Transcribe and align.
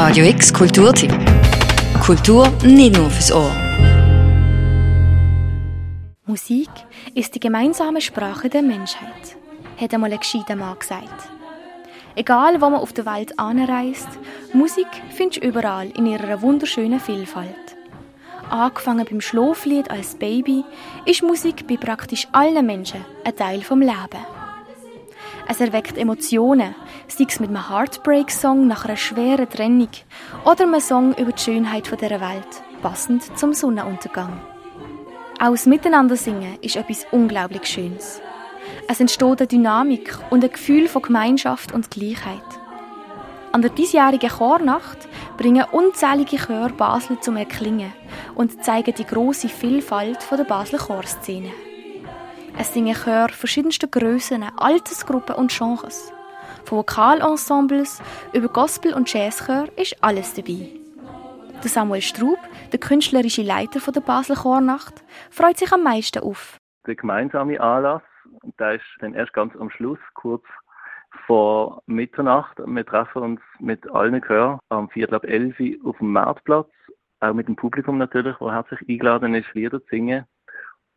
Radio 0.00 0.26
X 0.26 0.54
Kulturtipp. 0.54 1.12
Kultur 2.00 2.48
nicht 2.62 2.96
nur 2.96 3.10
fürs 3.10 3.32
Ohr. 3.32 3.50
Musik 6.24 6.68
ist 7.16 7.34
die 7.34 7.40
gemeinsame 7.40 8.00
Sprache 8.00 8.48
der 8.48 8.62
Menschheit, 8.62 9.36
hat 9.76 9.92
einmal 9.92 10.12
ein 10.12 10.20
gescheiter 10.20 10.54
Mann 10.54 10.78
gesagt. 10.78 11.28
Egal, 12.14 12.60
wo 12.60 12.70
man 12.70 12.80
auf 12.80 12.92
der 12.92 13.06
Welt 13.06 13.36
anreist, 13.40 14.06
Musik 14.52 14.86
findest 15.10 15.42
du 15.42 15.48
überall 15.48 15.90
in 15.90 16.06
ihrer 16.06 16.42
wunderschönen 16.42 17.00
Vielfalt. 17.00 17.56
Angefangen 18.50 19.04
beim 19.04 19.20
Schlaflied 19.20 19.90
als 19.90 20.14
Baby, 20.14 20.62
ist 21.06 21.24
Musik 21.24 21.66
bei 21.66 21.76
praktisch 21.76 22.28
allen 22.30 22.64
Menschen 22.64 23.04
ein 23.24 23.34
Teil 23.34 23.62
vom 23.62 23.80
Leben. 23.80 24.37
Es 25.50 25.62
erweckt 25.62 25.96
Emotionen, 25.96 26.74
sei 27.06 27.24
es 27.26 27.40
mit 27.40 27.48
einem 27.48 27.70
Heartbreak-Song 27.70 28.66
nach 28.66 28.84
einer 28.84 28.98
schweren 28.98 29.48
Trennung 29.48 29.88
oder 30.44 30.64
einem 30.64 30.78
Song 30.78 31.14
über 31.14 31.32
die 31.32 31.40
Schönheit 31.40 31.90
dieser 31.90 32.20
Welt, 32.20 32.62
passend 32.82 33.38
zum 33.38 33.54
Sonnenuntergang. 33.54 34.38
Auch 35.40 35.52
das 35.52 35.64
Miteinandersingen 35.64 36.58
ist 36.60 36.76
etwas 36.76 37.06
unglaublich 37.12 37.64
Schönes. 37.64 38.20
Es 38.88 39.00
entsteht 39.00 39.40
eine 39.40 39.46
Dynamik 39.46 40.18
und 40.28 40.44
ein 40.44 40.52
Gefühl 40.52 40.86
von 40.86 41.00
Gemeinschaft 41.00 41.72
und 41.72 41.90
Gleichheit. 41.90 42.42
An 43.52 43.62
der 43.62 43.70
diesjährigen 43.70 44.28
Chornacht 44.28 45.08
bringen 45.38 45.64
unzählige 45.72 46.36
Chöre 46.36 46.74
Basel 46.74 47.20
zum 47.20 47.38
Erklingen 47.38 47.94
und 48.34 48.62
zeigen 48.62 48.94
die 48.94 49.06
große 49.06 49.48
Vielfalt 49.48 50.18
der 50.30 50.44
Basler 50.44 50.78
Chorszene. 50.78 51.50
Es 52.60 52.74
singen 52.74 52.96
Chöre 52.96 53.28
verschiedenster 53.28 53.86
Grössen, 53.86 54.42
Altersgruppen 54.56 55.36
und 55.36 55.56
Genres. 55.56 56.12
Von 56.64 56.78
Vokalensembles 56.78 58.02
über 58.32 58.48
Gospel- 58.48 58.94
und 58.94 59.12
Jazzchör 59.12 59.68
ist 59.76 60.02
alles 60.02 60.34
dabei. 60.34 60.66
Der 61.62 61.70
Samuel 61.70 62.02
Straub, 62.02 62.38
der 62.72 62.80
künstlerische 62.80 63.42
Leiter 63.42 63.78
der 63.92 64.00
Basel 64.00 64.34
Chornacht, 64.34 65.04
freut 65.30 65.56
sich 65.56 65.72
am 65.72 65.84
meisten 65.84 66.18
auf. 66.18 66.58
Der 66.84 66.96
gemeinsame 66.96 67.60
Anlass, 67.60 68.02
der 68.58 68.74
ist 68.74 68.84
dann 68.98 69.14
erst 69.14 69.32
ganz 69.34 69.54
am 69.54 69.70
Schluss, 69.70 70.00
kurz 70.14 70.44
vor 71.26 71.80
Mitternacht. 71.86 72.58
Wir 72.58 72.84
treffen 72.84 73.22
uns 73.22 73.40
mit 73.60 73.88
allen 73.88 74.20
Chören 74.20 74.58
am 74.70 74.88
Viertel 74.88 75.14
ab 75.14 75.24
11 75.24 75.60
Uhr 75.60 75.90
auf 75.90 75.98
dem 75.98 76.10
Marktplatz, 76.10 76.70
auch 77.20 77.34
mit 77.34 77.46
dem 77.46 77.54
Publikum 77.54 77.98
natürlich, 77.98 78.34
wo 78.40 78.50
herzlich 78.50 78.80
eingeladen 78.88 79.36
ist, 79.36 79.54
Lieder 79.54 79.80
zu 79.80 79.86
singen. 79.90 80.24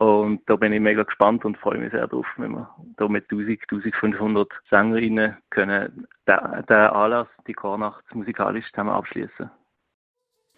Und 0.00 0.40
da 0.46 0.56
bin 0.56 0.72
ich 0.72 0.80
mega 0.80 1.02
gespannt 1.02 1.44
und 1.44 1.58
freue 1.58 1.76
mich 1.76 1.92
sehr 1.92 2.06
drauf, 2.08 2.24
wenn 2.38 2.52
wir 2.52 2.70
da 2.96 3.06
mit 3.06 3.30
1000, 3.30 3.60
1500 3.70 4.48
Sängerinnen 4.70 5.36
können 5.50 6.06
den, 6.26 6.38
den 6.66 6.76
Anlass, 6.76 7.28
die 7.46 7.52
Chornacht, 7.52 8.02
musikalisch 8.14 8.64
zusammen 8.70 8.88
abschließen. 8.90 9.50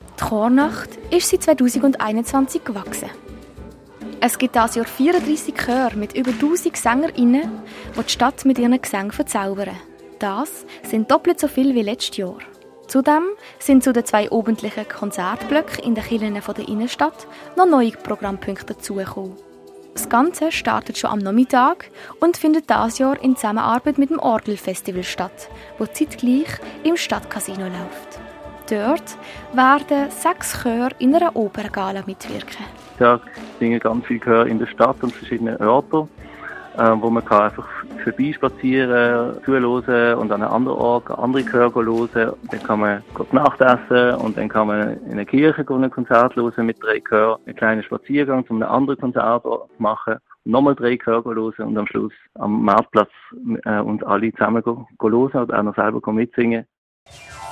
Die 0.00 0.24
Chornacht 0.24 0.96
ist 1.12 1.30
seit 1.30 1.60
2021 1.60 2.64
gewachsen. 2.64 3.10
Es 4.20 4.38
gibt 4.38 4.56
dieses 4.56 4.74
Jahr 4.74 4.86
34 4.86 5.54
Chöre 5.54 5.96
mit 5.96 6.16
über 6.16 6.32
1000 6.32 6.76
SängerInnen, 6.76 7.62
die 7.96 8.02
die 8.02 8.08
Stadt 8.10 8.44
mit 8.44 8.58
ihren 8.58 8.82
Gesängen 8.82 9.12
verzaubern. 9.12 9.76
Das 10.18 10.66
sind 10.82 11.12
doppelt 11.12 11.38
so 11.38 11.46
viel 11.46 11.76
wie 11.76 11.82
letztes 11.82 12.16
Jahr. 12.16 12.38
Zudem 12.88 13.24
sind 13.58 13.84
zu 13.84 13.92
den 13.92 14.06
zwei 14.06 14.30
obendlichen 14.30 14.88
Konzertblöcken 14.88 15.84
in 15.84 15.94
den 15.94 16.02
Kirchen 16.02 16.34
der 16.34 16.68
Innenstadt 16.68 17.26
noch 17.54 17.66
neue 17.66 17.90
Programmpunkte 17.90 18.74
dazugekommen. 18.74 19.36
Das 19.92 20.08
Ganze 20.08 20.50
startet 20.52 20.96
schon 20.96 21.10
am 21.10 21.18
Nachmittag 21.18 21.90
und 22.20 22.38
findet 22.38 22.70
dieses 22.70 22.98
Jahr 22.98 23.22
in 23.22 23.36
Zusammenarbeit 23.36 23.98
mit 23.98 24.08
dem 24.08 24.18
Orgelfestival 24.18 25.02
statt, 25.02 25.50
wo 25.76 25.84
zeitgleich 25.84 26.48
im 26.82 26.96
Stadtcasino 26.96 27.64
läuft. 27.64 28.20
Dort 28.70 29.18
werden 29.52 30.10
sechs 30.10 30.62
Chöre 30.62 30.90
in 30.98 31.14
einer 31.14 31.36
Opergala 31.36 32.04
mitwirken. 32.06 32.64
Ja, 33.00 33.20
singen 33.58 33.80
ganz 33.80 34.06
viele 34.06 34.20
Chöre 34.20 34.48
in 34.48 34.58
der 34.58 34.66
Stadt 34.66 34.96
und 35.02 35.12
verschiedenen 35.12 35.56
Orten 35.58 36.08
wo 36.78 37.10
man 37.10 37.24
kann 37.24 37.42
einfach 37.42 37.68
vorbeispazieren, 38.04 39.42
zuhören 39.44 40.18
und 40.18 40.32
an 40.32 40.42
einem 40.42 40.52
anderen 40.52 40.78
Ort 40.78 41.10
andere 41.10 41.44
Chöre 41.44 41.84
hören. 41.84 42.32
Dann 42.50 42.62
kann 42.62 42.80
man 42.80 43.02
gut 43.14 43.32
Nachtessen 43.32 44.14
und 44.16 44.36
dann 44.36 44.48
kann 44.48 44.68
man 44.68 44.96
in 45.04 45.12
eine 45.12 45.26
Kirche 45.26 45.66
ein 45.68 45.90
Konzert 45.90 46.36
hören 46.36 46.66
mit 46.66 46.82
drei 46.82 47.00
Chören, 47.00 47.40
einen 47.46 47.56
kleinen 47.56 47.82
Spaziergang 47.82 48.46
zu 48.46 48.54
einem 48.54 48.68
anderen 48.68 48.98
Konzert 48.98 49.44
machen 49.78 50.18
nochmal 50.48 50.74
drei 50.74 50.96
Chöre 50.96 51.34
hören 51.34 51.68
und 51.68 51.78
am 51.78 51.86
Schluss 51.86 52.12
am 52.34 52.62
Marktplatz 52.62 53.10
äh, 53.64 53.80
und 53.80 54.04
alle 54.06 54.32
zusammen 54.32 54.64
hören 54.64 54.86
oder 54.98 55.58
auch 55.58 55.62
noch 55.62 55.76
selber 55.76 56.12
mitsingen. 56.12 56.66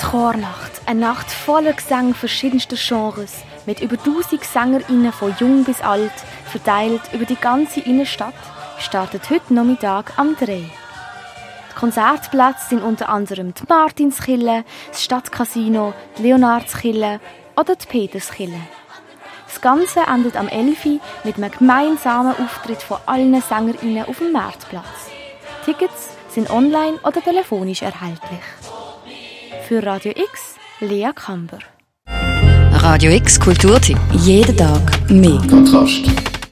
Die 0.00 0.06
Chornacht, 0.06 0.82
eine 0.86 1.00
Nacht 1.00 1.30
voller 1.30 1.72
Gesang 1.72 2.14
verschiedenster 2.14 2.76
Genres, 2.76 3.44
mit 3.66 3.80
über 3.80 3.96
1000 3.96 4.42
SängerInnen 4.42 5.12
von 5.12 5.32
jung 5.38 5.64
bis 5.64 5.80
alt, 5.80 6.12
verteilt 6.44 7.02
über 7.14 7.24
die 7.24 7.36
ganze 7.36 7.80
Innenstadt 7.80 8.34
startet 8.82 9.30
heute 9.30 9.54
Nachmittag 9.54 10.12
am 10.16 10.36
3. 10.36 10.46
Die 10.46 11.78
Konzertplätze 11.78 12.70
sind 12.70 12.82
unter 12.82 13.08
anderem 13.08 13.54
die 13.54 13.62
Martinskille, 13.68 14.64
das 14.90 15.02
Stadtcasino, 15.02 15.94
die 16.18 16.22
Leonardskille 16.22 17.20
oder 17.56 17.76
die 17.76 17.86
Peterskille. 17.86 18.60
Das 19.46 19.60
Ganze 19.60 20.00
endet 20.00 20.36
am 20.36 20.48
11. 20.48 21.00
mit 21.24 21.36
einem 21.36 21.50
gemeinsamen 21.50 22.34
Auftritt 22.38 22.82
von 22.82 22.98
allen 23.06 23.40
SängerInnen 23.40 24.04
auf 24.04 24.18
dem 24.18 24.32
Marktplatz. 24.32 25.10
Tickets 25.64 26.10
sind 26.28 26.50
online 26.50 26.98
oder 27.04 27.22
telefonisch 27.22 27.82
erhältlich. 27.82 28.40
Für 29.68 29.84
Radio 29.84 30.12
X, 30.12 30.56
Lea 30.80 31.10
Kamber. 31.14 31.58
Radio 32.72 33.12
X 33.12 33.38
Kulturtipp. 33.38 33.98
Jeden 34.12 34.56
Tag 34.56 35.08
mehr. 35.08 35.38
Kontrast. 35.48 36.31